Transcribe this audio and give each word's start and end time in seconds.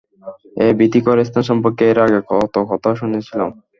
এই 0.63 0.71
ভীতিকর 0.79 1.17
স্থান 1.27 1.43
সম্পর্কে 1.49 1.83
এর 1.91 1.97
আগে 2.05 2.19
কত 2.31 2.55
কথা 2.71 2.89
শুনেছিলাম। 2.99 3.49